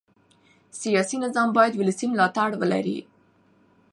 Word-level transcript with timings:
سیاسي 0.81 1.17
نظام 1.25 1.49
باید 1.57 1.73
ولسي 1.75 2.05
ملاتړ 2.13 2.49
ولري 2.61 2.97